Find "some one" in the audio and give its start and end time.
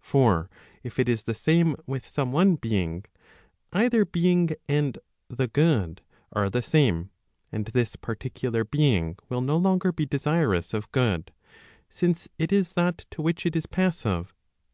2.08-2.54